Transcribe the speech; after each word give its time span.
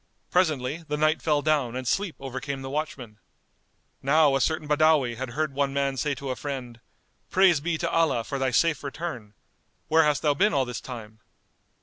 Presently, 0.31 0.83
the 0.87 0.97
night 0.97 1.21
fell 1.21 1.43
down 1.43 1.75
and 1.75 1.87
sleep 1.87 2.15
overcame 2.19 2.63
the 2.63 2.71
watchmen. 2.71 3.19
Now 4.01 4.35
a 4.35 4.41
certain 4.41 4.67
Badawi 4.67 5.15
had 5.15 5.29
heard 5.29 5.53
one 5.53 5.73
man 5.75 5.95
say 5.95 6.15
to 6.15 6.31
a 6.31 6.35
friend, 6.35 6.79
"Praise 7.29 7.59
be 7.59 7.77
to 7.77 7.87
Allah 7.91 8.23
for 8.23 8.39
thy 8.39 8.49
safe 8.49 8.83
return! 8.83 9.35
Where 9.89 10.01
hast 10.01 10.23
thou 10.23 10.33
been 10.33 10.55
all 10.55 10.65
this 10.65 10.81
time?" 10.81 11.19